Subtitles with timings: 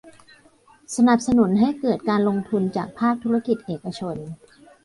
[0.95, 4.15] สนับสนุนให้เกิดการลงทุนจากภาคธุรกิจเอกชน